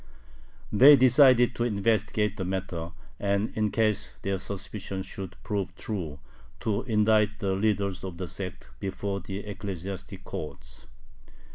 [0.71, 6.17] They decided to investigate the matter, and, in case their suspicion should prove true,
[6.61, 10.87] to indict the leaders of the sect before the ecclesiastic courts.